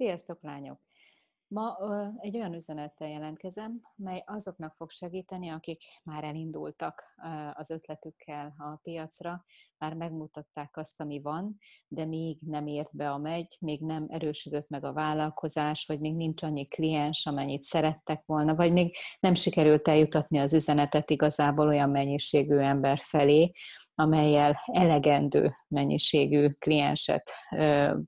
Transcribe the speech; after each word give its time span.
Sziasztok, 0.00 0.38
lányok! 0.42 0.80
Ma 1.46 1.76
ö, 1.80 2.04
egy 2.16 2.36
olyan 2.36 2.54
üzenettel 2.54 3.08
jelentkezem, 3.08 3.80
mely 3.96 4.22
azoknak 4.26 4.74
fog 4.76 4.90
segíteni, 4.90 5.48
akik 5.48 5.82
már 6.04 6.24
elindultak 6.24 7.02
ö, 7.24 7.28
az 7.52 7.70
ötletükkel 7.70 8.54
a 8.58 8.76
piacra, 8.82 9.44
már 9.78 9.94
megmutatták 9.94 10.76
azt, 10.76 11.00
ami 11.00 11.20
van, 11.20 11.56
de 11.88 12.04
még 12.04 12.38
nem 12.40 12.66
ért 12.66 12.96
be 12.96 13.10
a 13.10 13.18
megy, 13.18 13.56
még 13.60 13.80
nem 13.80 14.06
erősödött 14.08 14.68
meg 14.68 14.84
a 14.84 14.92
vállalkozás, 14.92 15.86
vagy 15.86 16.00
még 16.00 16.14
nincs 16.14 16.42
annyi 16.42 16.66
kliens, 16.66 17.26
amennyit 17.26 17.62
szerettek 17.62 18.22
volna, 18.26 18.54
vagy 18.54 18.72
még 18.72 18.96
nem 19.20 19.34
sikerült 19.34 19.88
eljutatni 19.88 20.38
az 20.38 20.54
üzenetet 20.54 21.10
igazából 21.10 21.66
olyan 21.66 21.90
mennyiségű 21.90 22.56
ember 22.56 22.98
felé, 22.98 23.52
amelyel 23.94 24.56
elegendő 24.66 25.52
mennyiségű 25.68 26.48
klienset 26.50 27.30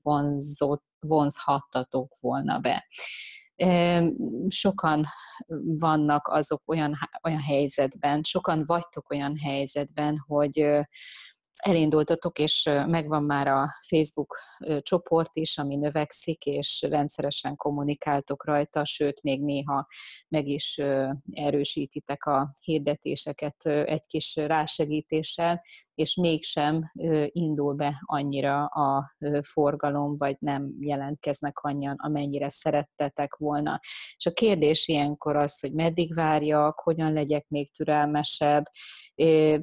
vonzott 0.01 0.91
vonzhattatok 1.07 2.15
volna 2.19 2.59
be. 2.59 2.87
Sokan 4.47 5.05
vannak 5.77 6.27
azok 6.27 6.61
olyan, 6.65 6.97
olyan 7.23 7.41
helyzetben, 7.41 8.23
sokan 8.23 8.63
vagytok 8.65 9.09
olyan 9.09 9.37
helyzetben, 9.37 10.23
hogy 10.27 10.85
elindultatok, 11.63 12.39
és 12.39 12.69
megvan 12.87 13.23
már 13.23 13.47
a 13.47 13.69
Facebook 13.87 14.37
csoport 14.79 15.35
is, 15.35 15.57
ami 15.57 15.75
növekszik, 15.75 16.45
és 16.45 16.85
rendszeresen 16.89 17.55
kommunikáltok 17.55 18.45
rajta, 18.45 18.85
sőt, 18.85 19.21
még 19.21 19.43
néha 19.43 19.87
meg 20.27 20.47
is 20.47 20.81
erősítitek 21.31 22.25
a 22.25 22.53
hirdetéseket 22.61 23.65
egy 23.65 24.07
kis 24.07 24.35
rásegítéssel, 24.35 25.61
és 25.95 26.15
mégsem 26.15 26.91
indul 27.27 27.73
be 27.73 28.01
annyira 28.05 28.65
a 28.65 29.15
forgalom, 29.41 30.17
vagy 30.17 30.35
nem 30.39 30.75
jelentkeznek 30.79 31.59
annyian, 31.59 31.95
amennyire 31.97 32.49
szerettetek 32.49 33.35
volna. 33.35 33.79
És 34.17 34.25
a 34.25 34.33
kérdés 34.33 34.87
ilyenkor 34.87 35.35
az, 35.35 35.59
hogy 35.59 35.73
meddig 35.73 36.13
várjak, 36.13 36.79
hogyan 36.79 37.13
legyek 37.13 37.47
még 37.47 37.71
türelmesebb. 37.71 38.63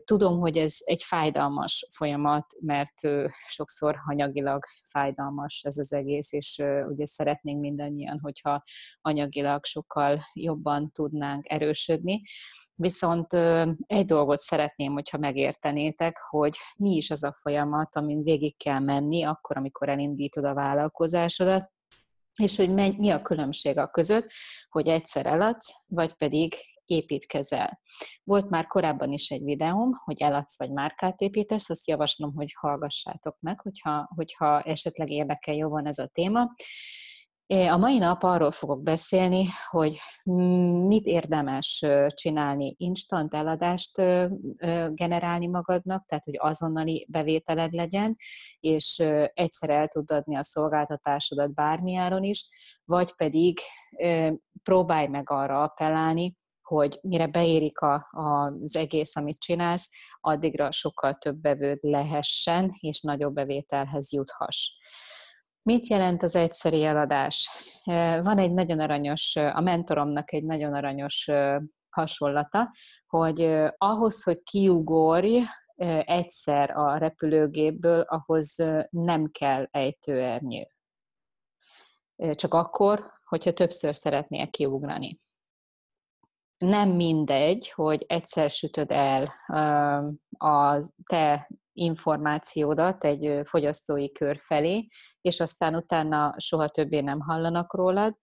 Tudom, 0.04 0.38
hogy 0.38 0.56
ez 0.56 0.76
egy 0.78 1.02
fájdalmas 1.02 1.86
folyamat, 1.96 2.46
mert 2.60 2.94
sokszor 3.48 3.96
anyagilag 4.06 4.64
fájdalmas 4.90 5.62
ez 5.62 5.78
az 5.78 5.92
egész, 5.92 6.32
és 6.32 6.62
ugye 6.88 7.04
szeretnénk 7.04 7.60
mindannyian, 7.60 8.18
hogyha 8.20 8.62
anyagilag 9.00 9.64
sokkal 9.64 10.20
jobban 10.34 10.90
tudnánk 10.92 11.50
erősödni. 11.50 12.22
Viszont 12.80 13.32
egy 13.86 14.04
dolgot 14.04 14.38
szeretném, 14.38 14.92
hogyha 14.92 15.18
megértenétek, 15.18 16.18
hogy 16.28 16.56
mi 16.76 16.96
is 16.96 17.10
az 17.10 17.24
a 17.24 17.36
folyamat, 17.40 17.96
amin 17.96 18.22
végig 18.22 18.56
kell 18.56 18.78
menni, 18.78 19.22
akkor, 19.22 19.56
amikor 19.56 19.88
elindítod 19.88 20.44
a 20.44 20.54
vállalkozásodat, 20.54 21.70
és 22.42 22.56
hogy 22.56 22.70
mi 22.98 23.10
a 23.10 23.22
különbség 23.22 23.78
a 23.78 23.90
között, 23.90 24.30
hogy 24.68 24.86
egyszer 24.86 25.26
eladsz, 25.26 25.74
vagy 25.86 26.14
pedig 26.14 26.54
építkezel. 26.84 27.80
Volt 28.24 28.50
már 28.50 28.66
korábban 28.66 29.12
is 29.12 29.30
egy 29.30 29.44
videóm, 29.44 29.92
hogy 30.04 30.20
eladsz 30.20 30.58
vagy 30.58 30.70
márkát 30.70 31.20
építesz, 31.20 31.70
azt 31.70 31.88
javaslom, 31.88 32.34
hogy 32.34 32.54
hallgassátok 32.60 33.36
meg, 33.40 33.60
hogyha, 33.60 34.10
hogyha 34.14 34.60
esetleg 34.60 35.10
érdekel 35.10 35.54
jobban 35.54 35.86
ez 35.86 35.98
a 35.98 36.06
téma. 36.06 36.50
A 37.52 37.76
mai 37.76 37.98
nap 37.98 38.22
arról 38.22 38.50
fogok 38.50 38.82
beszélni, 38.82 39.46
hogy 39.68 39.98
mit 40.86 41.06
érdemes 41.06 41.86
csinálni, 42.06 42.74
instant 42.78 43.34
eladást 43.34 44.02
generálni 44.88 45.46
magadnak, 45.46 46.06
tehát 46.06 46.24
hogy 46.24 46.36
azonnali 46.38 47.06
bevételed 47.10 47.72
legyen, 47.72 48.16
és 48.60 48.98
egyszer 49.34 49.70
el 49.70 49.88
tud 49.88 50.10
adni 50.10 50.36
a 50.36 50.42
szolgáltatásodat 50.42 51.54
bármiáron 51.54 52.22
is, 52.22 52.48
vagy 52.84 53.14
pedig 53.16 53.58
próbálj 54.62 55.06
meg 55.06 55.30
arra 55.30 55.62
appellálni, 55.62 56.36
hogy 56.62 56.98
mire 57.02 57.26
beérik 57.26 57.78
a, 57.78 58.08
a, 58.10 58.52
az 58.62 58.76
egész, 58.76 59.16
amit 59.16 59.38
csinálsz, 59.40 59.88
addigra 60.20 60.70
sokkal 60.70 61.14
több 61.14 61.36
bevőd 61.36 61.78
lehessen, 61.80 62.70
és 62.78 63.00
nagyobb 63.00 63.34
bevételhez 63.34 64.12
juthass. 64.12 64.70
Mit 65.62 65.86
jelent 65.86 66.22
az 66.22 66.34
egyszeri 66.34 66.84
eladás? 66.84 67.50
Van 68.22 68.38
egy 68.38 68.52
nagyon 68.52 68.80
aranyos, 68.80 69.36
a 69.36 69.60
mentoromnak 69.60 70.32
egy 70.32 70.44
nagyon 70.44 70.74
aranyos 70.74 71.30
hasonlata, 71.90 72.70
hogy 73.06 73.42
ahhoz, 73.76 74.22
hogy 74.22 74.42
kiugorj 74.42 75.40
egyszer 76.04 76.70
a 76.70 76.96
repülőgépből, 76.96 78.00
ahhoz 78.00 78.56
nem 78.90 79.30
kell 79.30 79.68
ejtőernyő. 79.70 80.68
Csak 82.34 82.54
akkor, 82.54 83.10
hogyha 83.24 83.52
többször 83.52 83.96
szeretnél 83.96 84.50
kiugrani. 84.50 85.18
Nem 86.58 86.88
mindegy, 86.88 87.70
hogy 87.70 88.04
egyszer 88.08 88.50
sütöd 88.50 88.90
el 88.90 89.34
a 90.38 90.82
te 91.04 91.50
információdat 91.72 93.04
egy 93.04 93.40
fogyasztói 93.44 94.12
kör 94.12 94.36
felé, 94.38 94.86
és 95.20 95.40
aztán 95.40 95.74
utána 95.74 96.34
soha 96.38 96.68
többé 96.68 97.00
nem 97.00 97.20
hallanak 97.20 97.74
rólad, 97.74 98.14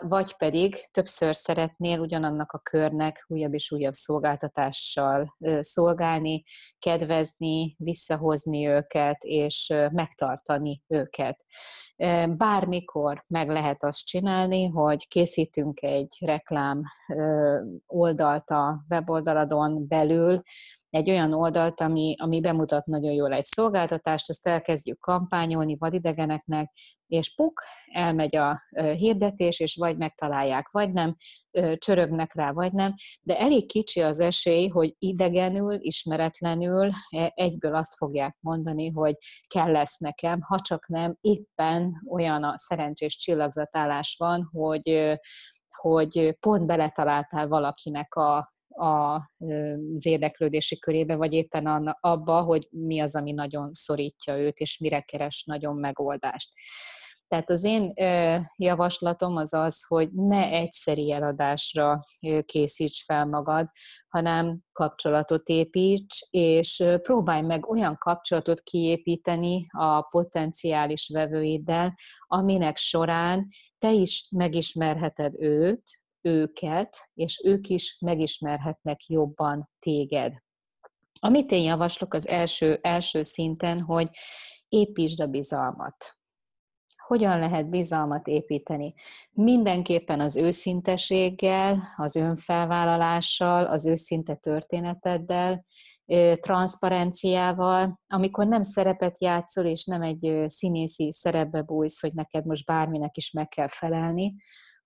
vagy 0.00 0.36
pedig 0.36 0.90
többször 0.90 1.34
szeretnél 1.34 2.00
ugyanannak 2.00 2.52
a 2.52 2.58
körnek 2.58 3.24
újabb 3.28 3.54
és 3.54 3.70
újabb 3.70 3.92
szolgáltatással 3.92 5.36
szolgálni, 5.58 6.42
kedvezni, 6.78 7.74
visszahozni 7.78 8.66
őket, 8.68 9.24
és 9.24 9.74
megtartani 9.92 10.82
őket. 10.86 11.44
Bármikor 12.36 13.24
meg 13.26 13.48
lehet 13.48 13.84
azt 13.84 14.06
csinálni, 14.06 14.66
hogy 14.66 15.08
készítünk 15.08 15.82
egy 15.82 16.16
reklám 16.20 16.82
oldalt 17.86 18.50
a 18.50 18.84
weboldaladon 18.88 19.88
belül, 19.88 20.42
egy 20.96 21.10
olyan 21.10 21.32
oldalt, 21.32 21.80
ami, 21.80 22.14
ami 22.18 22.40
bemutat 22.40 22.86
nagyon 22.86 23.12
jól 23.12 23.32
egy 23.32 23.44
szolgáltatást, 23.44 24.28
azt 24.28 24.46
elkezdjük 24.46 25.00
kampányolni 25.00 25.76
vadidegeneknek, 25.78 26.72
és 27.06 27.34
puk, 27.34 27.62
elmegy 27.92 28.36
a 28.36 28.62
hirdetés, 28.96 29.60
és 29.60 29.76
vagy 29.76 29.96
megtalálják, 29.96 30.68
vagy 30.70 30.92
nem, 30.92 31.16
csörögnek 31.76 32.34
rá, 32.34 32.52
vagy 32.52 32.72
nem, 32.72 32.94
de 33.20 33.38
elég 33.38 33.66
kicsi 33.66 34.00
az 34.00 34.20
esély, 34.20 34.68
hogy 34.68 34.94
idegenül, 34.98 35.76
ismeretlenül 35.80 36.90
e, 37.08 37.32
egyből 37.34 37.74
azt 37.74 37.96
fogják 37.96 38.36
mondani, 38.40 38.90
hogy 38.90 39.14
kell 39.54 39.70
lesz 39.70 39.98
nekem, 39.98 40.40
ha 40.40 40.60
csak 40.60 40.88
nem 40.88 41.16
éppen 41.20 42.02
olyan 42.10 42.44
a 42.44 42.58
szerencsés 42.58 43.16
csillagzatálás 43.16 44.16
van, 44.18 44.48
hogy 44.52 45.18
hogy 45.76 46.36
pont 46.40 46.66
beletaláltál 46.66 47.48
valakinek 47.48 48.14
a, 48.14 48.54
az 48.76 50.06
érdeklődési 50.06 50.78
körébe, 50.78 51.16
vagy 51.16 51.32
éppen 51.32 51.96
abba, 52.00 52.42
hogy 52.42 52.68
mi 52.70 53.00
az, 53.00 53.16
ami 53.16 53.32
nagyon 53.32 53.72
szorítja 53.72 54.38
őt, 54.38 54.58
és 54.58 54.78
mire 54.78 55.00
keres 55.00 55.44
nagyon 55.44 55.76
megoldást. 55.76 56.50
Tehát 57.28 57.50
az 57.50 57.64
én 57.64 57.92
javaslatom 58.56 59.36
az 59.36 59.54
az, 59.54 59.86
hogy 59.86 60.12
ne 60.12 60.42
egyszeri 60.42 61.12
eladásra 61.12 62.04
készíts 62.44 63.04
fel 63.04 63.26
magad, 63.26 63.68
hanem 64.08 64.58
kapcsolatot 64.72 65.48
építs, 65.48 66.20
és 66.30 66.84
próbálj 67.02 67.42
meg 67.42 67.68
olyan 67.70 67.96
kapcsolatot 67.98 68.60
kiépíteni 68.60 69.66
a 69.70 70.00
potenciális 70.00 71.10
vevőiddel, 71.12 71.94
aminek 72.26 72.76
során 72.76 73.48
te 73.78 73.92
is 73.92 74.28
megismerheted 74.36 75.42
őt, 75.42 75.82
őket, 76.26 76.96
és 77.14 77.42
ők 77.44 77.68
is 77.68 77.98
megismerhetnek 78.00 79.06
jobban 79.06 79.70
téged. 79.78 80.32
Amit 81.20 81.52
én 81.52 81.62
javaslok 81.62 82.14
az 82.14 82.28
első, 82.28 82.78
első 82.82 83.22
szinten, 83.22 83.80
hogy 83.80 84.08
építsd 84.68 85.20
a 85.20 85.26
bizalmat. 85.26 86.16
Hogyan 87.06 87.38
lehet 87.38 87.68
bizalmat 87.68 88.26
építeni? 88.26 88.94
Mindenképpen 89.30 90.20
az 90.20 90.36
őszinteséggel, 90.36 91.82
az 91.96 92.16
önfelvállalással, 92.16 93.66
az 93.66 93.86
őszinte 93.86 94.34
történeteddel, 94.34 95.64
transzparenciával, 96.40 98.00
amikor 98.06 98.46
nem 98.46 98.62
szerepet 98.62 99.20
játszol, 99.20 99.64
és 99.64 99.84
nem 99.84 100.02
egy 100.02 100.44
színészi 100.46 101.12
szerepbe 101.12 101.62
bújsz, 101.62 102.00
hogy 102.00 102.12
neked 102.12 102.44
most 102.46 102.66
bárminek 102.66 103.16
is 103.16 103.30
meg 103.30 103.48
kell 103.48 103.68
felelni, 103.68 104.34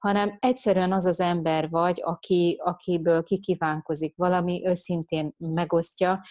hanem 0.01 0.37
egyszerűen 0.41 0.93
az 0.93 1.07
az 1.07 1.21
ember 1.21 1.71
vagy, 1.71 2.01
aki, 2.05 2.61
akiből 2.65 3.23
kikívánkozik 3.23 4.17
valami, 4.17 4.67
őszintén 4.67 5.35
megosztja. 5.39 6.23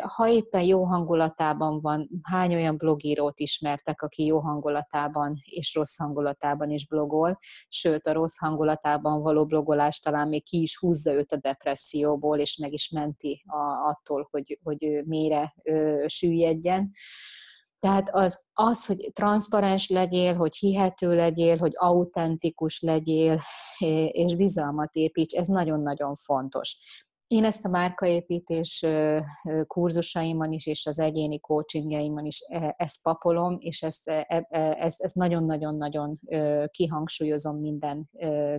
Ha 0.00 0.28
éppen 0.28 0.62
jó 0.62 0.84
hangulatában 0.84 1.80
van, 1.80 2.08
hány 2.22 2.54
olyan 2.54 2.76
blogírót 2.76 3.38
ismertek, 3.38 4.02
aki 4.02 4.24
jó 4.24 4.38
hangulatában 4.38 5.42
és 5.44 5.74
rossz 5.74 5.96
hangulatában 5.96 6.70
is 6.70 6.86
blogol, 6.86 7.38
sőt 7.68 8.06
a 8.06 8.12
rossz 8.12 8.38
hangulatában 8.38 9.22
való 9.22 9.46
blogolás 9.46 9.98
talán 9.98 10.28
még 10.28 10.44
ki 10.44 10.60
is 10.60 10.78
húzza 10.78 11.12
őt 11.12 11.32
a 11.32 11.36
depresszióból, 11.36 12.38
és 12.38 12.56
meg 12.56 12.72
is 12.72 12.90
menti 12.90 13.44
a, 13.46 13.88
attól, 13.88 14.28
hogy, 14.30 14.58
hogy 14.62 15.02
mélyre 15.04 15.54
süllyedjen. 16.06 16.90
Tehát 17.86 18.08
az, 18.12 18.44
az, 18.52 18.86
hogy 18.86 19.10
transzparens 19.12 19.88
legyél, 19.88 20.34
hogy 20.34 20.56
hihető 20.56 21.14
legyél, 21.14 21.56
hogy 21.56 21.72
autentikus 21.74 22.80
legyél, 22.80 23.40
és 24.10 24.36
bizalmat 24.36 24.94
építs, 24.94 25.34
ez 25.34 25.46
nagyon-nagyon 25.46 26.14
fontos. 26.14 26.76
Én 27.26 27.44
ezt 27.44 27.64
a 27.64 27.68
márkaépítés 27.68 28.86
kurzusaimon 29.66 30.52
is, 30.52 30.66
és 30.66 30.86
az 30.86 30.98
egyéni 30.98 31.40
coachingjaimon 31.40 32.24
is 32.24 32.40
e, 32.48 32.74
ezt 32.78 33.02
papolom, 33.02 33.56
és 33.60 33.82
ezt, 33.82 34.08
e, 34.08 34.26
e, 34.28 34.76
ezt, 34.78 35.02
ezt 35.02 35.14
nagyon-nagyon-nagyon 35.14 36.20
kihangsúlyozom 36.70 37.60
minden 37.60 38.10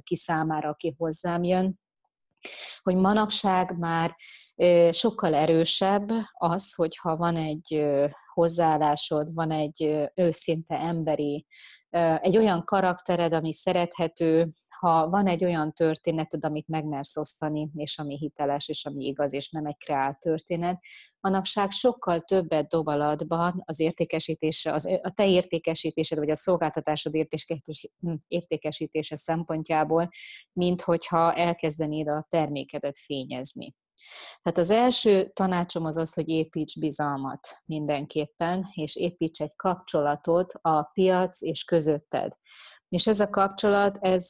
ki 0.04 0.16
számára, 0.16 0.70
aki 0.70 0.96
hozzám 0.98 1.44
jön, 1.44 1.80
hogy 2.84 2.96
manapság 2.96 3.78
már 3.78 4.16
sokkal 4.92 5.33
erősebb 5.33 6.09
az, 6.31 6.74
hogyha 6.74 7.18
van 7.18 7.36
egy 7.36 7.86
hozzáállásod, 8.33 9.33
van 9.33 9.51
egy 9.51 10.09
őszinte 10.15 10.75
emberi, 10.75 11.45
egy 12.21 12.38
olyan 12.38 12.63
karaktered, 12.63 13.33
ami 13.33 13.54
szerethető, 13.54 14.51
ha 14.80 15.09
van 15.09 15.27
egy 15.27 15.44
olyan 15.44 15.74
történeted, 15.74 16.45
amit 16.45 16.68
megmersz 16.68 17.18
osztani, 17.18 17.69
és 17.75 17.98
ami 17.98 18.18
hiteles, 18.18 18.68
és 18.68 18.86
ami 18.86 19.06
igaz, 19.06 19.33
és 19.33 19.50
nem 19.50 19.65
egy 19.65 19.77
kreált 19.77 20.19
történet, 20.19 20.80
manapság 21.19 21.71
sokkal 21.71 22.21
többet 22.21 22.68
dob 22.68 22.88
alatban 22.88 23.62
az 23.65 23.80
értékesítése, 23.80 24.74
az, 24.74 24.86
a 25.01 25.12
te 25.15 25.27
értékesítésed, 25.27 26.18
vagy 26.18 26.30
a 26.30 26.36
szolgáltatásod 26.36 27.13
hm, 28.00 28.13
értékesítése 28.27 29.15
szempontjából, 29.15 30.09
mint 30.54 30.81
hogyha 30.81 31.33
elkezdenéd 31.33 32.07
a 32.07 32.25
termékedet 32.30 32.98
fényezni. 32.98 33.75
Tehát 34.42 34.57
az 34.57 34.69
első 34.69 35.31
tanácsom 35.33 35.86
az 35.86 35.98
az, 35.98 36.13
hogy 36.13 36.30
építs 36.30 36.80
bizalmat 36.80 37.62
mindenképpen, 37.65 38.65
és 38.74 38.95
építs 38.95 39.42
egy 39.42 39.56
kapcsolatot 39.56 40.54
a 40.62 40.83
piac 40.83 41.42
és 41.42 41.63
közötted. 41.63 42.33
És 42.89 43.07
ez 43.07 43.19
a 43.19 43.30
kapcsolat, 43.30 43.98
ez, 44.01 44.30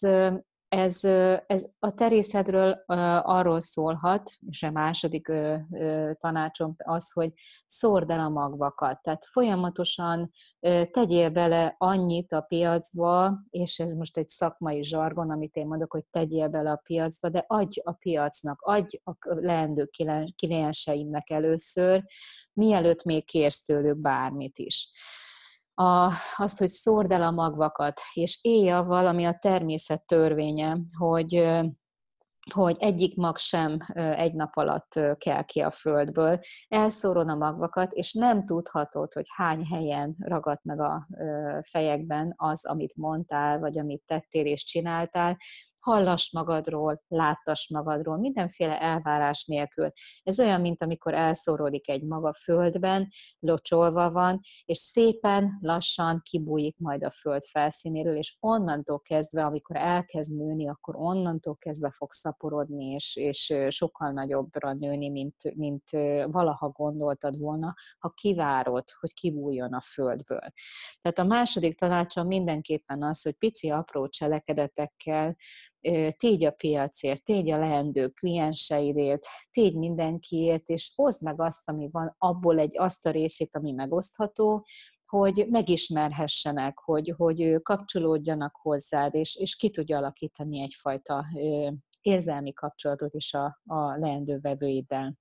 ez, 0.78 1.04
ez 1.48 1.66
a 1.80 1.94
terészedről 1.94 2.84
arról 3.22 3.60
szólhat, 3.60 4.32
és 4.50 4.64
a 4.64 4.72
második 4.72 5.32
tanácsom 6.20 6.76
az, 6.78 7.12
hogy 7.12 7.34
szórd 7.66 8.10
el 8.10 8.20
a 8.20 8.30
magvakat. 8.30 9.02
Tehát 9.02 9.26
folyamatosan 9.26 10.32
tegyél 10.92 11.30
bele 11.30 11.76
annyit 11.78 12.32
a 12.32 12.42
piacba, 12.42 13.40
és 13.50 13.80
ez 13.80 13.94
most 13.94 14.18
egy 14.18 14.30
szakmai 14.30 14.84
zsargon, 14.84 15.32
amit 15.32 15.56
én 15.56 15.68
mondok, 15.68 15.92
hogy 15.92 16.06
tegyél 16.10 16.48
bele 16.48 16.72
a 16.72 16.82
piacba, 16.84 17.30
de 17.30 17.46
adj 17.48 17.80
a 17.84 17.92
piacnak, 17.92 18.62
adj 18.62 19.00
a 19.04 19.14
leendő 19.24 19.90
klienseimnek 20.36 21.30
először, 21.30 22.04
mielőtt 22.54 23.04
még 23.04 23.26
kérsz 23.26 23.64
tőlük 23.64 23.98
bármit 23.98 24.58
is 24.58 24.90
a, 25.80 26.12
azt, 26.36 26.58
hogy 26.58 26.68
szórd 26.68 27.12
el 27.12 27.22
a 27.22 27.32
magvakat, 27.32 28.00
és 28.14 28.40
élj 28.42 28.70
avval, 28.70 29.08
ami 29.08 29.26
a 29.26 29.38
természet 29.42 30.06
törvénye, 30.06 30.78
hogy 30.98 31.58
hogy 32.54 32.76
egyik 32.80 33.16
mag 33.16 33.38
sem 33.38 33.78
egy 33.96 34.34
nap 34.34 34.56
alatt 34.58 35.00
kell 35.18 35.44
ki 35.44 35.60
a 35.60 35.70
földből. 35.70 36.40
Elszórod 36.68 37.30
a 37.30 37.36
magvakat, 37.36 37.94
és 37.94 38.14
nem 38.14 38.46
tudhatod, 38.46 39.14
hogy 39.14 39.26
hány 39.36 39.66
helyen 39.66 40.16
ragadt 40.20 40.64
meg 40.64 40.80
a 40.80 41.08
fejekben 41.62 42.34
az, 42.36 42.66
amit 42.66 42.96
mondtál, 42.96 43.60
vagy 43.60 43.80
amit 43.80 44.04
tettél 44.06 44.46
és 44.46 44.64
csináltál, 44.64 45.38
hallass 45.88 46.32
magadról, 46.32 47.02
láttass 47.08 47.70
magadról, 47.70 48.18
mindenféle 48.18 48.82
elvárás 48.82 49.46
nélkül. 49.46 49.92
Ez 50.24 50.40
olyan, 50.40 50.62
mint 50.62 50.82
amikor 50.82 51.14
elszóródik 51.14 51.90
egy 51.90 52.04
maga 52.04 52.34
földben, 52.34 53.08
locsolva 53.40 54.12
van, 54.12 54.40
és 54.66 54.78
szépen, 54.78 55.58
lassan 55.62 56.22
kibújik 56.24 56.78
majd 56.78 57.04
a 57.04 57.10
föld 57.10 57.44
felszínéről, 57.44 58.16
és 58.16 58.38
onnantól 58.40 59.00
kezdve, 59.00 59.46
amikor 59.46 59.76
elkezd 59.76 60.36
nőni, 60.36 60.70
akkor 60.70 60.96
onnantól 60.96 61.56
kezdve 61.56 61.92
fog 61.92 62.12
szaporodni, 62.12 62.86
és, 62.86 63.16
és 63.16 63.54
sokkal 63.68 64.12
nagyobbra 64.12 64.74
nőni, 64.74 65.10
mint, 65.10 65.56
mint 65.56 65.90
valaha 66.26 66.70
gondoltad 66.70 67.38
volna, 67.40 67.74
ha 68.00 68.10
kivárod, 68.10 68.84
hogy 69.00 69.14
kibújjon 69.14 69.74
a 69.74 69.82
földből. 69.82 70.52
Tehát 71.02 71.20
a 71.20 71.24
második 71.24 71.78
tanácsom 71.78 72.28
mindenképpen 72.28 73.04
az, 73.04 73.22
hogy 73.22 73.34
pici 73.34 73.70
apró 73.70 74.08
cselekedetekkel 74.08 75.36
tégy 76.18 76.46
a 76.46 76.52
piacért, 76.52 77.24
tégy 77.24 77.52
a 77.52 77.58
leendő 77.58 78.08
klienseidért, 78.08 79.28
tégy 79.52 79.76
mindenkiért, 79.76 80.68
és 80.68 80.92
hozd 80.96 81.24
meg 81.24 81.42
azt, 81.42 81.70
ami 81.70 81.90
van, 81.92 82.16
abból 82.18 82.60
egy 82.60 82.78
azt 82.78 83.06
a 83.06 83.12
részét, 83.12 83.56
ami 83.56 83.72
megosztható, 83.72 84.66
hogy 85.06 85.46
megismerhessenek, 85.50 86.80
hogy, 86.80 87.14
hogy 87.18 87.62
kapcsolódjanak 87.62 88.56
hozzád, 88.62 89.16
és, 89.16 89.36
és 89.36 89.56
ki 89.56 89.70
tudja 89.70 89.98
alakítani 89.98 90.62
egyfajta 90.62 91.26
érzelmi 92.02 92.54
kapcsolatot 92.54 93.14
is 93.14 93.34
a, 93.34 93.62
a 93.66 93.98
leendő 93.98 94.40
vevőiddel. 94.42 95.18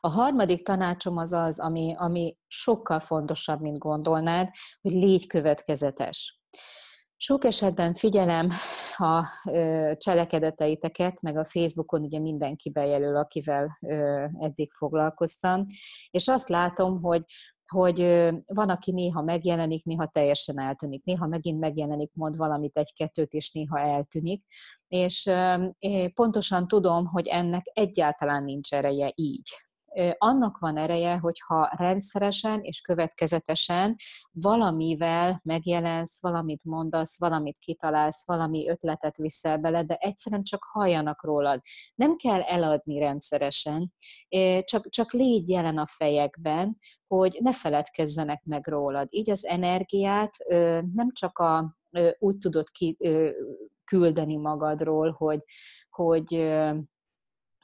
A 0.00 0.08
harmadik 0.08 0.64
tanácsom 0.64 1.16
az 1.16 1.32
az, 1.32 1.60
ami, 1.60 1.94
ami 1.98 2.36
sokkal 2.46 3.00
fontosabb, 3.00 3.60
mint 3.60 3.78
gondolnád, 3.78 4.48
hogy 4.80 4.92
légy 4.92 5.26
következetes. 5.26 6.40
Sok 7.24 7.44
esetben 7.44 7.94
figyelem 7.94 8.48
a 8.96 9.26
cselekedeteiteket, 9.96 11.20
meg 11.20 11.36
a 11.36 11.44
Facebookon 11.44 12.02
ugye 12.02 12.18
mindenki 12.18 12.70
bejelöl, 12.70 13.16
akivel 13.16 13.78
eddig 14.38 14.72
foglalkoztam, 14.72 15.64
és 16.10 16.28
azt 16.28 16.48
látom, 16.48 17.02
hogy 17.02 17.22
hogy 17.66 17.98
van, 18.46 18.70
aki 18.70 18.92
néha 18.92 19.22
megjelenik, 19.22 19.84
néha 19.84 20.06
teljesen 20.06 20.60
eltűnik, 20.60 21.04
néha 21.04 21.26
megint 21.26 21.58
megjelenik, 21.60 22.10
mond 22.14 22.36
valamit 22.36 22.76
egy-kettőt, 22.76 23.32
és 23.32 23.52
néha 23.52 23.78
eltűnik, 23.78 24.44
és 24.88 25.30
pontosan 26.14 26.68
tudom, 26.68 27.06
hogy 27.06 27.26
ennek 27.26 27.62
egyáltalán 27.72 28.44
nincs 28.44 28.72
ereje 28.72 29.12
így 29.14 29.50
annak 30.18 30.58
van 30.58 30.76
ereje, 30.76 31.16
hogyha 31.16 31.70
rendszeresen 31.76 32.60
és 32.62 32.80
következetesen 32.80 33.96
valamivel 34.30 35.40
megjelensz, 35.44 36.20
valamit 36.20 36.64
mondasz, 36.64 37.18
valamit 37.18 37.58
kitalálsz, 37.58 38.26
valami 38.26 38.68
ötletet 38.68 39.16
viszel 39.16 39.58
bele, 39.58 39.84
de 39.84 39.96
egyszerűen 39.96 40.42
csak 40.42 40.64
halljanak 40.72 41.24
rólad. 41.24 41.60
Nem 41.94 42.16
kell 42.16 42.40
eladni 42.40 42.98
rendszeresen, 42.98 43.92
csak, 44.60 44.88
csak 44.88 45.12
légy 45.12 45.48
jelen 45.48 45.78
a 45.78 45.86
fejekben, 45.86 46.78
hogy 47.06 47.38
ne 47.40 47.52
feledkezzenek 47.52 48.42
meg 48.44 48.66
rólad. 48.66 49.06
Így 49.10 49.30
az 49.30 49.46
energiát 49.46 50.36
nem 50.92 51.10
csak 51.12 51.38
a, 51.38 51.76
úgy 52.18 52.38
tudod 52.38 52.70
ki, 52.70 52.96
küldeni 53.84 54.36
magadról, 54.36 55.10
hogy, 55.10 55.40
hogy 55.90 56.34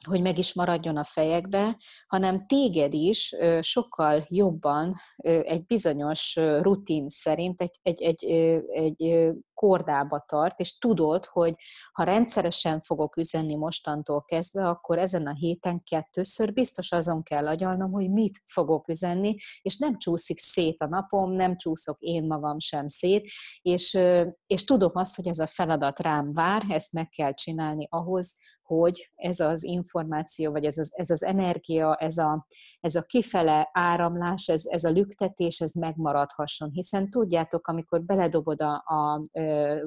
hogy 0.07 0.21
meg 0.21 0.37
is 0.37 0.53
maradjon 0.53 0.97
a 0.97 1.03
fejekbe, 1.03 1.77
hanem 2.07 2.45
téged 2.47 2.93
is 2.93 3.35
sokkal 3.59 4.25
jobban 4.27 4.95
egy 5.23 5.65
bizonyos 5.65 6.35
rutin 6.35 7.09
szerint 7.09 7.61
egy, 7.61 7.79
egy, 7.81 8.01
egy, 8.01 8.25
egy 8.67 9.29
kordába 9.53 10.23
tart, 10.27 10.59
és 10.59 10.77
tudod, 10.77 11.25
hogy 11.25 11.53
ha 11.91 12.03
rendszeresen 12.03 12.79
fogok 12.79 13.17
üzenni 13.17 13.55
mostantól 13.55 14.23
kezdve, 14.23 14.67
akkor 14.67 14.97
ezen 14.97 15.27
a 15.27 15.33
héten 15.33 15.83
kettőször 15.83 16.53
biztos 16.53 16.91
azon 16.91 17.23
kell 17.23 17.47
agyalnom, 17.47 17.91
hogy 17.91 18.11
mit 18.11 18.41
fogok 18.45 18.87
üzenni, 18.87 19.35
és 19.61 19.77
nem 19.77 19.97
csúszik 19.97 20.39
szét 20.39 20.81
a 20.81 20.87
napom, 20.87 21.31
nem 21.31 21.57
csúszok 21.57 21.99
én 21.99 22.25
magam 22.25 22.59
sem 22.59 22.87
szét, 22.87 23.31
és, 23.61 23.99
és 24.45 24.63
tudom 24.63 24.91
azt, 24.93 25.15
hogy 25.15 25.27
ez 25.27 25.39
a 25.39 25.47
feladat 25.47 25.99
rám 25.99 26.33
vár, 26.33 26.63
ezt 26.69 26.91
meg 26.91 27.09
kell 27.09 27.33
csinálni 27.33 27.87
ahhoz, 27.89 28.37
hogy 28.69 29.11
ez 29.15 29.39
az 29.39 29.63
információ, 29.63 30.51
vagy 30.51 30.65
ez 30.65 30.77
az, 30.77 30.91
ez 30.95 31.09
az 31.09 31.23
energia, 31.23 31.95
ez 31.95 32.17
a, 32.17 32.47
ez 32.79 32.95
a 32.95 33.01
kifele 33.01 33.69
áramlás, 33.73 34.47
ez, 34.47 34.65
ez 34.65 34.83
a 34.83 34.89
lüktetés, 34.89 35.59
ez 35.59 35.71
megmaradhasson. 35.71 36.69
Hiszen 36.71 37.09
tudjátok, 37.09 37.67
amikor 37.67 38.01
beledobod 38.01 38.61
a, 38.61 38.83
a, 38.85 39.13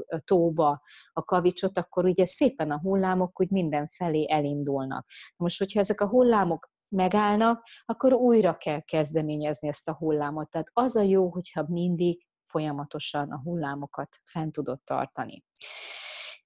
a 0.07 0.21
tóba 0.25 0.81
a 1.13 1.25
kavicsot, 1.25 1.79
akkor 1.79 2.05
ugye 2.05 2.25
szépen 2.25 2.71
a 2.71 2.81
hullámok 2.81 3.41
úgy 3.41 3.51
mindenfelé 3.51 4.27
elindulnak. 4.31 5.07
Most, 5.37 5.59
hogyha 5.59 5.81
ezek 5.81 6.01
a 6.01 6.09
hullámok 6.09 6.71
megállnak, 6.89 7.67
akkor 7.85 8.13
újra 8.13 8.57
kell 8.57 8.81
kezdeményezni 8.81 9.69
ezt 9.69 9.89
a 9.89 9.95
hullámot. 9.95 10.51
Tehát 10.51 10.69
az 10.73 10.97
a 10.97 11.03
jó, 11.03 11.29
hogyha 11.29 11.65
mindig 11.69 12.27
folyamatosan 12.45 13.31
a 13.31 13.41
hullámokat 13.45 14.09
fent 14.25 14.53
tudod 14.53 14.81
tartani. 14.85 15.45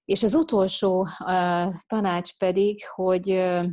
És 0.07 0.23
az 0.23 0.33
utolsó 0.33 1.01
uh, 1.01 1.73
tanács 1.87 2.37
pedig, 2.37 2.79
hogy 2.95 3.31
uh, 3.31 3.65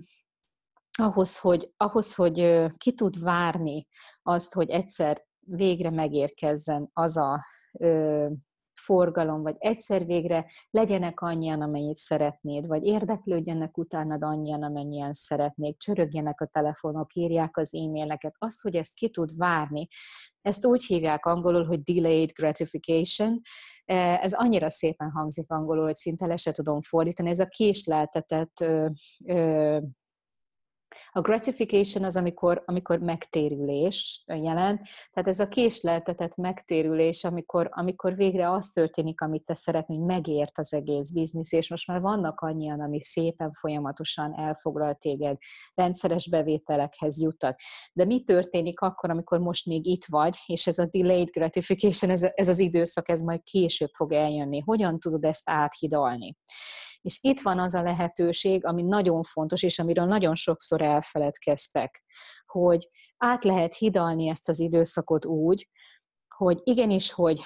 ahhoz, 0.99 1.39
hogy, 1.39 1.73
ahhoz, 1.77 2.15
hogy 2.15 2.41
uh, 2.41 2.71
ki 2.77 2.93
tud 2.93 3.21
várni 3.21 3.87
azt, 4.23 4.53
hogy 4.53 4.71
egyszer 4.71 5.25
végre 5.47 5.91
megérkezzen 5.91 6.91
az 6.93 7.17
a 7.17 7.45
forgalom, 8.85 9.43
vagy 9.43 9.57
egyszer 9.59 10.07
végre 10.07 10.47
legyenek 10.71 11.21
annyian, 11.21 11.61
amennyit 11.61 11.97
szeretnéd, 11.97 12.67
vagy 12.67 12.85
érdeklődjenek 12.85 13.79
utánad 13.79 14.23
annyian, 14.23 14.63
amennyien 14.63 15.13
szeretnék, 15.13 15.79
csörögjenek 15.79 16.41
a 16.41 16.47
telefonok, 16.47 17.15
írják 17.15 17.57
az 17.57 17.75
e-maileket, 17.75 18.35
azt, 18.39 18.61
hogy 18.61 18.75
ezt 18.75 18.95
ki 18.95 19.11
tud 19.11 19.37
várni, 19.37 19.87
ezt 20.41 20.67
úgy 20.67 20.85
hívják 20.85 21.27
angolul, 21.27 21.65
hogy 21.65 21.83
delayed 21.83 22.31
gratification. 22.33 23.41
Ez 23.87 24.33
annyira 24.33 24.71
szépen 24.71 25.11
hangzik 25.11 25.51
angolul, 25.51 25.85
hogy 25.85 25.95
szinte 25.95 26.27
le 26.27 26.37
se 26.37 26.53
tudom 26.53 26.81
fordítani. 26.81 27.29
Ez 27.29 27.39
a 27.39 27.47
késleltetett 27.47 28.65
a 31.17 31.21
gratification 31.21 32.05
az, 32.05 32.17
amikor, 32.17 32.63
amikor 32.67 32.99
megtérülés 32.99 34.25
jelent, 34.27 34.81
tehát 35.13 35.29
ez 35.29 35.41
a 35.41 35.49
késleltetett 35.49 36.37
megtérülés, 36.37 37.25
amikor, 37.25 37.69
amikor 37.71 38.17
végre 38.17 38.51
az 38.51 38.69
történik, 38.69 39.21
amit 39.21 39.45
te 39.45 39.55
szeretnél, 39.55 39.99
hogy 39.99 40.07
megért 40.07 40.59
az 40.59 40.73
egész 40.73 41.11
biznisz, 41.11 41.53
és 41.53 41.71
most 41.71 41.87
már 41.87 42.01
vannak 42.01 42.41
annyian, 42.41 42.81
ami 42.81 43.01
szépen 43.01 43.53
folyamatosan 43.53 44.35
elfoglal 44.39 44.95
téged, 44.95 45.37
rendszeres 45.75 46.29
bevételekhez 46.29 47.21
jutat. 47.21 47.57
De 47.93 48.05
mi 48.05 48.25
történik 48.25 48.81
akkor, 48.81 49.11
amikor 49.11 49.39
most 49.39 49.67
még 49.67 49.87
itt 49.87 50.05
vagy, 50.05 50.37
és 50.47 50.67
ez 50.67 50.79
a 50.79 50.89
delayed 50.91 51.31
gratification, 51.31 52.11
ez, 52.11 52.23
ez 52.35 52.49
az 52.49 52.59
időszak, 52.59 53.09
ez 53.09 53.21
majd 53.21 53.43
később 53.43 53.91
fog 53.97 54.13
eljönni. 54.13 54.61
Hogyan 54.61 54.99
tudod 54.99 55.25
ezt 55.25 55.43
áthidalni? 55.45 56.37
És 57.05 57.19
itt 57.21 57.41
van 57.41 57.59
az 57.59 57.75
a 57.75 57.83
lehetőség, 57.83 58.67
ami 58.67 58.83
nagyon 58.83 59.23
fontos, 59.23 59.63
és 59.63 59.79
amiről 59.79 60.05
nagyon 60.05 60.35
sokszor 60.35 60.83
elfeledkeztek, 60.83 62.05
hogy 62.47 62.89
át 63.17 63.45
lehet 63.45 63.77
hidalni 63.77 64.29
ezt 64.29 64.49
az 64.49 64.61
időszakot 64.61 65.25
úgy, 65.25 65.69
hogy 66.29 66.61
igenis, 66.63 67.13
hogy 67.13 67.41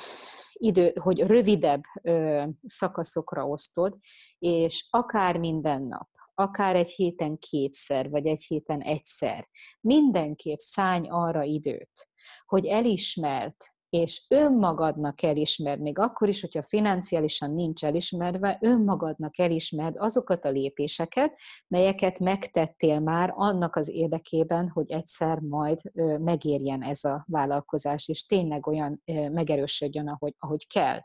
idő, 0.52 0.92
hogy 1.00 1.20
rövidebb 1.20 1.82
ö, 2.02 2.44
szakaszokra 2.66 3.46
osztod, 3.46 3.96
és 4.38 4.86
akár 4.90 5.38
minden 5.38 5.82
nap, 5.82 6.08
akár 6.34 6.76
egy 6.76 6.90
héten 6.90 7.38
kétszer, 7.38 8.10
vagy 8.10 8.26
egy 8.26 8.42
héten 8.42 8.80
egyszer, 8.80 9.48
mindenképp 9.80 10.58
szállj 10.58 11.06
arra 11.08 11.42
időt, 11.42 12.08
hogy 12.46 12.66
elismert 12.66 13.64
és 13.90 14.26
önmagadnak 14.28 15.23
elismerd, 15.23 15.80
még 15.80 15.99
akkor 15.99 16.28
is, 16.28 16.40
hogyha 16.40 16.62
financiálisan 16.62 17.54
nincs 17.54 17.85
elismerve, 17.85 18.59
önmagadnak 18.61 19.38
elismerd 19.38 19.95
azokat 19.99 20.45
a 20.45 20.50
lépéseket, 20.50 21.38
melyeket 21.68 22.18
megtettél 22.18 23.00
már 23.00 23.33
annak 23.35 23.76
az 23.76 23.88
érdekében, 23.88 24.68
hogy 24.68 24.90
egyszer 24.90 25.38
majd 25.38 25.78
megérjen 26.21 26.83
ez 26.83 27.04
a 27.04 27.25
vállalkozás, 27.28 28.09
és 28.09 28.26
tényleg 28.26 28.66
olyan 28.66 29.02
megerősödjön, 29.33 30.09
ahogy, 30.09 30.35
ahogy 30.38 30.66
kell. 30.66 30.99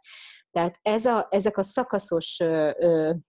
Tehát 0.53 0.79
ez 0.81 1.05
a, 1.05 1.27
ezek 1.29 1.57
a 1.57 1.63
szakaszos 1.63 2.39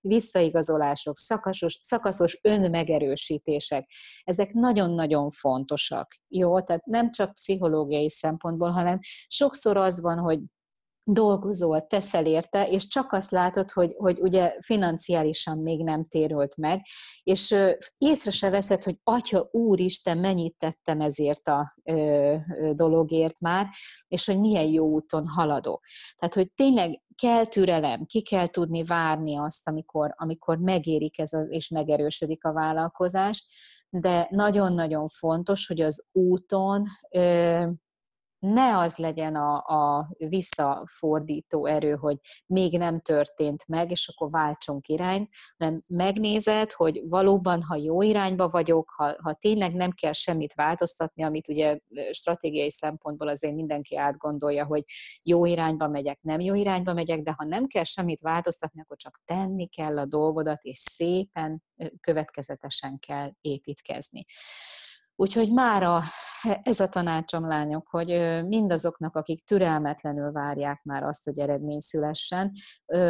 visszaigazolások, 0.01 1.17
szakaszos, 1.17 1.79
szakaszos 1.83 2.39
önmegerősítések, 2.43 3.91
ezek 4.25 4.53
nagyon-nagyon 4.53 5.31
fontosak. 5.31 6.15
Jó, 6.29 6.61
tehát 6.61 6.85
nem 6.85 7.11
csak 7.11 7.35
pszichológiai 7.35 8.11
szempontból, 8.11 8.71
hanem 8.71 8.99
sokszor 9.27 9.77
az 9.77 10.01
van, 10.01 10.19
hogy 10.19 10.41
dolgozol, 11.05 11.87
teszel 11.87 12.27
érte, 12.27 12.69
és 12.69 12.87
csak 12.87 13.13
azt 13.13 13.31
látod, 13.31 13.71
hogy, 13.71 13.95
hogy 13.97 14.21
ugye 14.21 14.57
financiálisan 14.61 15.59
még 15.59 15.85
nem 15.85 16.05
térült 16.05 16.57
meg, 16.57 16.81
és 17.23 17.55
észre 17.99 18.31
se 18.31 18.51
veszed, 18.51 18.83
hogy 18.83 18.99
Atya 19.03 19.49
Úristen, 19.51 20.19
mennyit 20.19 20.57
tettem 20.59 21.01
ezért 21.01 21.49
a 21.49 21.75
ö, 21.83 22.37
dologért 22.73 23.41
már, 23.41 23.69
és 24.09 24.27
hogy 24.27 24.41
milyen 24.41 24.67
jó 24.67 24.87
úton 24.87 25.27
haladok. 25.27 25.85
Tehát, 26.17 26.35
hogy 26.35 26.53
tényleg 26.55 27.03
kell 27.23 27.47
türelem, 27.47 28.05
ki 28.05 28.23
kell 28.23 28.47
tudni 28.47 28.85
várni 28.85 29.37
azt, 29.37 29.69
amikor, 29.69 30.15
amikor 30.17 30.59
megérik 30.59 31.19
ez 31.19 31.33
a, 31.33 31.41
és 31.41 31.69
megerősödik 31.69 32.45
a 32.45 32.53
vállalkozás, 32.53 33.47
de 33.89 34.29
nagyon-nagyon 34.31 35.07
fontos, 35.09 35.67
hogy 35.67 35.81
az 35.81 36.05
úton 36.13 36.83
ö, 37.11 37.65
ne 38.45 38.79
az 38.79 38.97
legyen 38.97 39.37
a, 39.37 39.57
a 39.57 40.09
visszafordító 40.17 41.67
erő, 41.67 41.95
hogy 41.95 42.17
még 42.47 42.79
nem 42.79 43.01
történt 43.01 43.65
meg, 43.67 43.91
és 43.91 44.09
akkor 44.09 44.31
váltsunk 44.31 44.89
irányt, 44.89 45.31
hanem 45.59 45.83
megnézed, 45.87 46.73
hogy 46.73 47.03
valóban, 47.05 47.63
ha 47.63 47.77
jó 47.77 48.03
irányba 48.03 48.49
vagyok, 48.49 48.93
ha, 48.97 49.17
ha 49.23 49.35
tényleg 49.41 49.75
nem 49.75 49.91
kell 49.91 50.13
semmit 50.13 50.55
változtatni, 50.55 51.23
amit 51.23 51.49
ugye 51.49 51.79
stratégiai 52.11 52.71
szempontból 52.71 53.29
azért 53.29 53.55
mindenki 53.55 53.97
átgondolja, 53.97 54.65
hogy 54.65 54.85
jó 55.23 55.45
irányba 55.45 55.89
megyek, 55.89 56.19
nem 56.23 56.41
jó 56.41 56.55
irányba 56.55 56.93
megyek, 56.93 57.21
de 57.21 57.35
ha 57.37 57.45
nem 57.45 57.67
kell 57.67 57.85
semmit 57.85 58.21
változtatni, 58.21 58.81
akkor 58.81 58.97
csak 58.97 59.21
tenni 59.25 59.67
kell 59.67 59.99
a 59.99 60.07
dolgodat, 60.07 60.63
és 60.63 60.79
szépen, 60.79 61.63
következetesen 62.01 62.99
kell 62.99 63.31
építkezni. 63.41 64.27
Úgyhogy 65.17 65.53
mára 65.53 66.03
ez 66.63 66.81
a 66.81 66.89
tanácsom, 66.89 67.49
lányok, 67.49 67.89
hogy 67.89 68.09
mindazoknak, 68.47 69.17
akik 69.17 69.45
türelmetlenül 69.45 70.33
várják 70.33 70.83
már 70.83 71.03
azt, 71.03 71.25
hogy 71.25 71.39
eredmény 71.39 71.81
szülessen, 71.81 72.53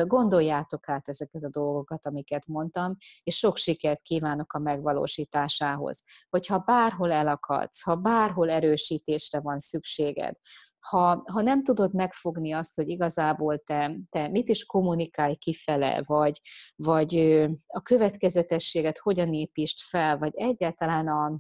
gondoljátok 0.04 0.88
át 0.88 1.08
ezeket 1.08 1.42
a 1.42 1.50
dolgokat, 1.50 2.06
amiket 2.06 2.46
mondtam, 2.46 2.96
és 3.23 3.37
sok 3.37 3.56
sikert 3.56 4.02
kívánok 4.02 4.52
a 4.52 4.58
megvalósításához. 4.58 6.02
Hogyha 6.28 6.58
bárhol 6.58 7.12
elakadsz, 7.12 7.82
ha 7.82 7.94
bárhol 7.94 8.50
erősítésre 8.50 9.40
van 9.40 9.58
szükséged, 9.58 10.34
ha, 10.78 11.23
ha 11.32 11.40
nem 11.40 11.62
tudod 11.62 11.94
megfogni 11.94 12.52
azt, 12.52 12.75
hogy 12.75 12.88
igazából 12.88 13.58
te, 13.58 13.96
te 14.11 14.28
mit 14.28 14.49
is 14.49 14.64
kommunikálj 14.64 15.34
kifele, 15.34 16.02
vagy, 16.06 16.40
vagy 16.76 17.16
a 17.66 17.80
következetességet 17.82 18.99
hogyan 18.99 19.34
építsd 19.34 19.78
fel, 19.78 20.18
vagy 20.18 20.32
egyáltalán 20.34 21.08
a, 21.08 21.38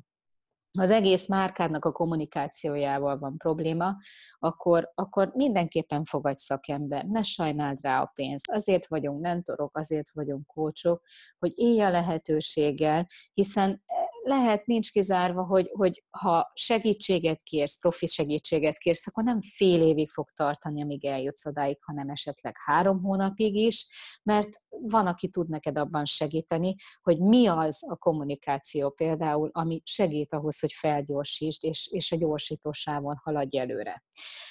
az 0.78 0.90
egész 0.90 1.26
márkádnak 1.26 1.84
a 1.84 1.92
kommunikációjával 1.92 3.18
van 3.18 3.36
probléma, 3.36 3.96
akkor, 4.38 4.92
akkor 4.94 5.30
mindenképpen 5.34 6.04
fogadj 6.04 6.40
szakember, 6.40 7.04
ne 7.04 7.22
sajnáld 7.22 7.80
rá 7.82 8.00
a 8.00 8.12
pénzt. 8.14 8.50
Azért 8.50 8.86
vagyunk 8.86 9.20
mentorok, 9.20 9.76
azért 9.76 10.10
vagyunk 10.12 10.46
kócsok, 10.46 11.02
hogy 11.38 11.52
élj 11.54 11.80
a 11.80 11.90
lehetőséggel, 11.90 13.06
hiszen 13.34 13.82
lehet, 14.24 14.66
nincs 14.66 14.92
kizárva, 14.92 15.44
hogy, 15.44 15.70
hogy 15.72 16.04
ha 16.10 16.50
segítséget 16.54 17.42
kérsz, 17.42 17.78
profi 17.78 18.06
segítséget 18.06 18.78
kérsz, 18.78 19.06
akkor 19.06 19.24
nem 19.24 19.40
fél 19.40 19.82
évig 19.82 20.10
fog 20.10 20.30
tartani, 20.36 20.82
amíg 20.82 21.04
eljutsz 21.04 21.46
odáig, 21.46 21.78
hanem 21.80 22.08
esetleg 22.08 22.56
három 22.64 23.02
hónapig 23.02 23.54
is, 23.54 23.86
mert 24.22 24.48
van, 24.68 25.06
aki 25.06 25.28
tud 25.28 25.48
neked 25.48 25.78
abban 25.78 26.04
segíteni, 26.04 26.74
hogy 27.02 27.18
mi 27.18 27.46
az 27.46 27.84
a 27.88 27.96
kommunikáció 27.96 28.90
például, 28.90 29.50
ami 29.52 29.80
segít 29.84 30.32
ahhoz, 30.32 30.60
hogy 30.60 30.72
felgyorsítsd, 30.72 31.64
és, 31.64 31.88
és 31.92 32.12
a 32.12 32.16
gyorsítósávon 32.16 33.20
haladj 33.22 33.58
előre. 33.58 34.04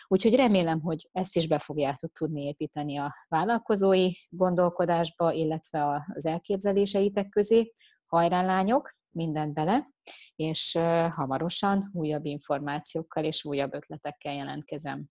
Úgyhogy 0.07 0.35
remélem, 0.35 0.81
hogy 0.81 1.09
ezt 1.11 1.35
is 1.35 1.47
be 1.47 1.59
fogjátok 1.59 2.11
tudni 2.11 2.41
építeni 2.41 2.97
a 2.97 3.13
vállalkozói 3.27 4.11
gondolkodásba, 4.29 5.31
illetve 5.31 6.05
az 6.13 6.25
elképzeléseitek 6.25 7.29
közé. 7.29 7.71
Hajrá, 8.05 8.45
lányok! 8.45 9.01
Mindent 9.13 9.53
bele, 9.53 9.89
és 10.35 10.77
hamarosan 11.09 11.89
újabb 11.93 12.25
információkkal 12.25 13.23
és 13.23 13.45
újabb 13.45 13.73
ötletekkel 13.73 14.33
jelentkezem. 14.33 15.05